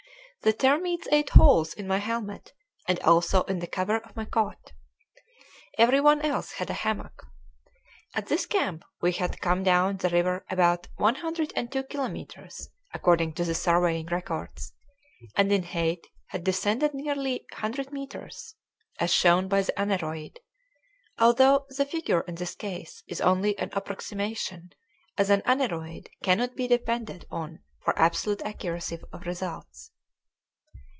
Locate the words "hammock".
6.81-7.27